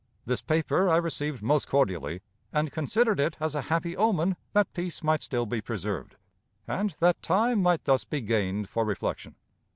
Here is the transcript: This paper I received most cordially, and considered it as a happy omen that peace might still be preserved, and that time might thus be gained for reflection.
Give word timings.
This 0.25 0.41
paper 0.41 0.89
I 0.89 0.97
received 0.97 1.43
most 1.43 1.67
cordially, 1.67 2.21
and 2.51 2.71
considered 2.71 3.19
it 3.19 3.37
as 3.39 3.53
a 3.53 3.61
happy 3.69 3.95
omen 3.95 4.35
that 4.53 4.73
peace 4.73 5.03
might 5.03 5.21
still 5.21 5.45
be 5.45 5.61
preserved, 5.61 6.15
and 6.67 6.95
that 7.01 7.21
time 7.21 7.61
might 7.61 7.83
thus 7.83 8.03
be 8.03 8.21
gained 8.21 8.67
for 8.67 8.83
reflection. 8.83 9.35